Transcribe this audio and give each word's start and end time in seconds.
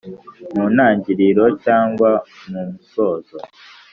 mu 0.53 0.63
ntangiriro 0.73 1.45
cyangwa 1.63 2.09
mu 2.51 2.61
musozo 2.71 3.37